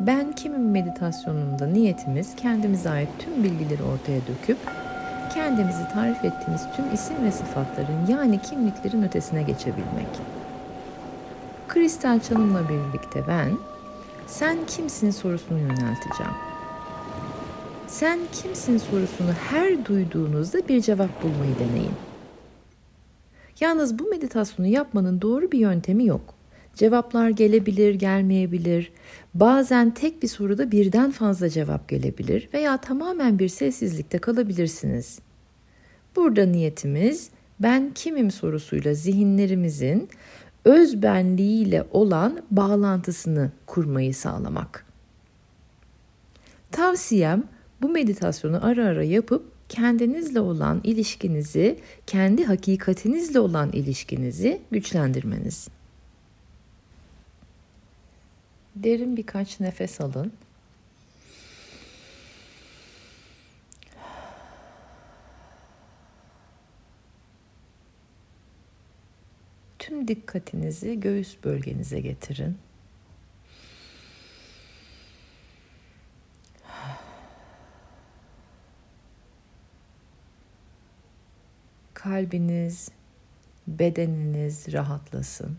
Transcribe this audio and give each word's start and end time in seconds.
Ben 0.00 0.32
kimim 0.32 0.70
meditasyonunda 0.70 1.66
niyetimiz 1.66 2.36
kendimize 2.36 2.90
ait 2.90 3.08
tüm 3.18 3.44
bilgileri 3.44 3.82
ortaya 3.82 4.20
döküp 4.20 4.58
kendimizi 5.34 5.88
tarif 5.92 6.24
ettiğimiz 6.24 6.62
tüm 6.76 6.94
isim 6.94 7.24
ve 7.24 7.32
sıfatların 7.32 8.06
yani 8.08 8.42
kimliklerin 8.42 9.02
ötesine 9.02 9.42
geçebilmek. 9.42 10.08
Kristal 11.68 12.20
çalımla 12.20 12.60
birlikte 12.68 13.24
ben 13.28 13.50
sen 14.26 14.58
kimsin 14.66 15.10
sorusunu 15.10 15.58
yönelteceğim. 15.58 16.32
Sen 17.86 18.18
kimsin 18.32 18.78
sorusunu 18.78 19.32
her 19.50 19.84
duyduğunuzda 19.84 20.68
bir 20.68 20.80
cevap 20.80 21.22
bulmayı 21.22 21.58
deneyin. 21.58 21.94
Yalnız 23.60 23.98
bu 23.98 24.04
meditasyonu 24.04 24.68
yapmanın 24.68 25.20
doğru 25.20 25.52
bir 25.52 25.58
yöntemi 25.58 26.06
yok. 26.06 26.39
Cevaplar 26.74 27.30
gelebilir, 27.30 27.94
gelmeyebilir. 27.94 28.92
Bazen 29.34 29.94
tek 29.94 30.22
bir 30.22 30.28
soruda 30.28 30.70
birden 30.70 31.10
fazla 31.10 31.48
cevap 31.48 31.88
gelebilir 31.88 32.48
veya 32.54 32.76
tamamen 32.76 33.38
bir 33.38 33.48
sessizlikte 33.48 34.18
kalabilirsiniz. 34.18 35.18
Burada 36.16 36.46
niyetimiz 36.46 37.30
ben 37.60 37.90
kimim 37.94 38.30
sorusuyla 38.30 38.94
zihinlerimizin 38.94 40.08
öz 40.64 41.02
benliğiyle 41.02 41.84
olan 41.90 42.42
bağlantısını 42.50 43.50
kurmayı 43.66 44.14
sağlamak. 44.14 44.86
Tavsiyem 46.72 47.44
bu 47.82 47.88
meditasyonu 47.88 48.66
ara 48.66 48.84
ara 48.86 49.04
yapıp 49.04 49.52
kendinizle 49.68 50.40
olan 50.40 50.80
ilişkinizi, 50.84 51.78
kendi 52.06 52.44
hakikatinizle 52.44 53.40
olan 53.40 53.72
ilişkinizi 53.72 54.60
güçlendirmeniz. 54.70 55.68
Derin 58.76 59.16
birkaç 59.16 59.60
nefes 59.60 60.00
alın. 60.00 60.32
Tüm 69.78 70.08
dikkatinizi 70.08 71.00
göğüs 71.00 71.44
bölgenize 71.44 72.00
getirin. 72.00 72.58
Kalbiniz, 81.94 82.88
bedeniniz 83.66 84.72
rahatlasın. 84.72 85.58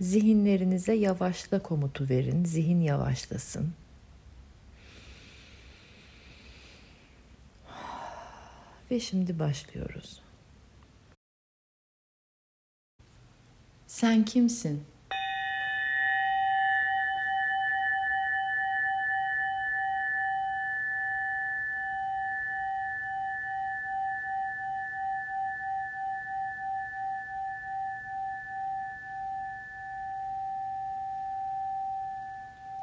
Zihinlerinize 0.00 0.92
yavaşla 0.92 1.62
komutu 1.62 2.08
verin. 2.08 2.44
Zihin 2.44 2.80
yavaşlasın. 2.80 3.72
Ve 8.90 9.00
şimdi 9.00 9.38
başlıyoruz. 9.38 10.20
Sen 13.86 14.24
kimsin? 14.24 14.84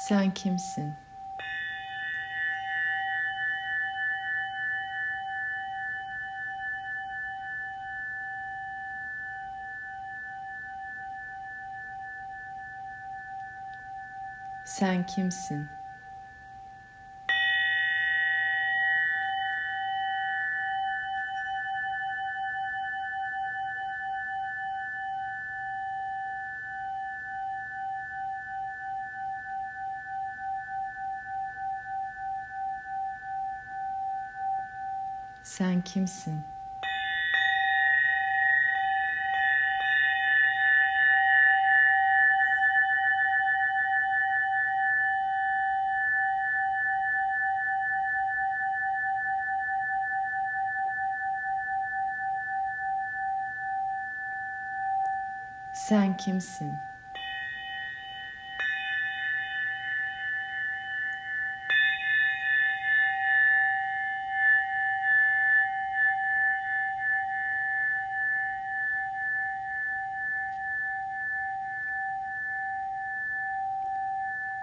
Sen 0.00 0.30
kimsin? 0.30 0.94
Sen 14.64 15.06
kimsin? 15.06 15.68
Sen 35.42 35.82
kimsin? 35.82 36.44
Sen 55.72 56.16
kimsin? 56.16 56.89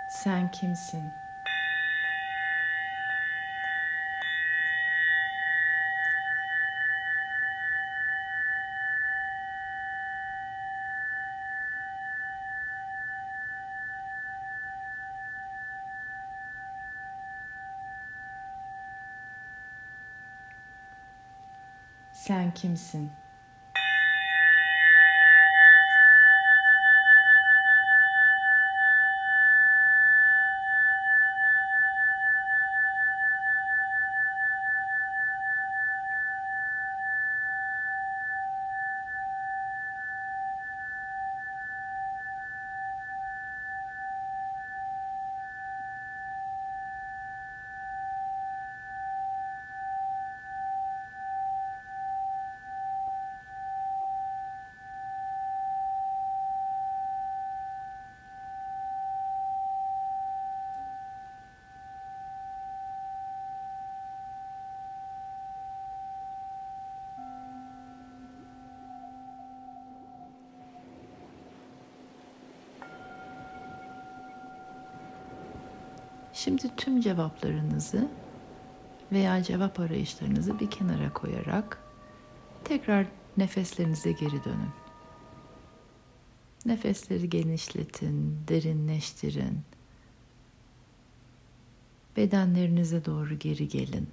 Sen 0.08 0.50
kimsin? 0.52 1.14
Sen 22.12 22.52
kimsin? 22.54 23.12
Şimdi 76.38 76.76
tüm 76.76 77.02
cevaplarınızı 77.02 78.08
veya 79.12 79.44
cevap 79.44 79.80
arayışlarınızı 79.80 80.60
bir 80.60 80.70
kenara 80.70 81.14
koyarak 81.14 81.84
tekrar 82.64 83.06
nefeslerinize 83.38 84.12
geri 84.12 84.44
dönün. 84.44 84.70
Nefesleri 86.66 87.30
genişletin, 87.30 88.38
derinleştirin. 88.48 89.62
Bedenlerinize 92.18 93.06
doğru 93.06 93.40
geri 93.40 93.68
gelin. 93.68 94.10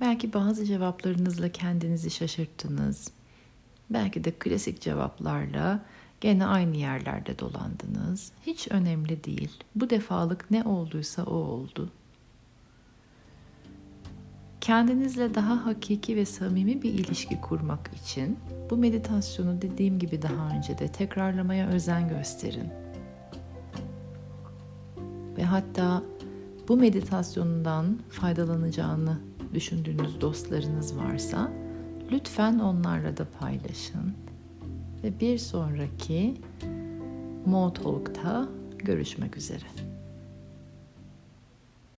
Belki 0.00 0.32
bazı 0.32 0.66
cevaplarınızla 0.66 1.52
kendinizi 1.52 2.10
şaşırttınız. 2.10 3.10
Belki 3.90 4.24
de 4.24 4.30
klasik 4.30 4.80
cevaplarla 4.80 5.84
gene 6.22 6.46
aynı 6.46 6.76
yerlerde 6.76 7.38
dolandınız. 7.38 8.32
Hiç 8.46 8.68
önemli 8.70 9.24
değil. 9.24 9.50
Bu 9.74 9.90
defalık 9.90 10.50
ne 10.50 10.64
olduysa 10.64 11.24
o 11.24 11.34
oldu. 11.34 11.90
Kendinizle 14.60 15.34
daha 15.34 15.66
hakiki 15.66 16.16
ve 16.16 16.24
samimi 16.24 16.82
bir 16.82 16.94
ilişki 16.94 17.40
kurmak 17.40 17.90
için 17.94 18.38
bu 18.70 18.76
meditasyonu 18.76 19.62
dediğim 19.62 19.98
gibi 19.98 20.22
daha 20.22 20.56
önce 20.56 20.78
de 20.78 20.88
tekrarlamaya 20.88 21.68
özen 21.68 22.08
gösterin. 22.08 22.68
Ve 25.36 25.44
hatta 25.44 26.02
bu 26.68 26.76
meditasyondan 26.76 27.98
faydalanacağını 28.10 29.20
düşündüğünüz 29.54 30.20
dostlarınız 30.20 30.96
varsa 30.96 31.52
lütfen 32.12 32.58
onlarla 32.58 33.16
da 33.16 33.26
paylaşın. 33.40 34.14
Ve 35.04 35.20
bir 35.20 35.38
sonraki 35.38 36.34
Mo 37.46 37.72
Talk'ta 37.72 38.48
görüşmek 38.78 39.36
üzere. 39.36 39.91